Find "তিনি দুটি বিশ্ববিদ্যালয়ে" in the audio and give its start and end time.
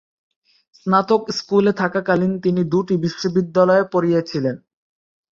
2.39-3.83